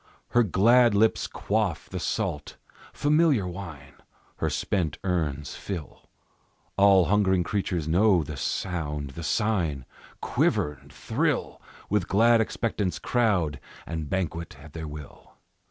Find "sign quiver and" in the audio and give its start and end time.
9.21-10.91